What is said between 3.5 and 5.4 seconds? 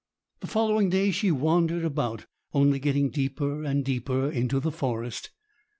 and deeper into the forest.